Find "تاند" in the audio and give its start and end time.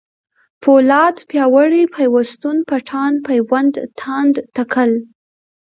3.99-4.35